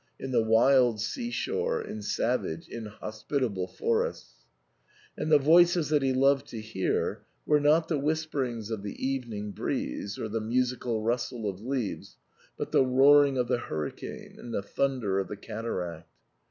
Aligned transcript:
in 0.19 0.31
the 0.31 0.41
wild 0.41 0.99
sea 0.99 1.29
shore, 1.29 1.79
in 1.79 2.01
savage 2.01 2.67
inhospitable 2.67 3.67
forests; 3.67 4.33
and 5.15 5.31
the 5.31 5.37
voices 5.37 5.89
that 5.89 6.01
he 6.01 6.11
loved 6.11 6.47
to 6.47 6.59
hear 6.59 7.21
were 7.45 7.59
not 7.59 7.87
the 7.87 7.99
whis 7.99 8.25
perings 8.25 8.71
of 8.71 8.81
the 8.81 8.95
evening 9.07 9.51
breeze 9.51 10.17
or 10.17 10.27
the 10.27 10.41
musical 10.41 11.03
rustle 11.03 11.47
of 11.47 11.61
leaves, 11.61 12.17
but 12.57 12.71
the 12.71 12.83
roaring 12.83 13.37
of 13.37 13.47
the 13.47 13.59
hurricane 13.59 14.37
and 14.39 14.51
the 14.51 14.63
thun 14.63 14.99
der 15.01 15.19
of 15.19 15.27
the 15.27 15.37
cataract. 15.37 16.09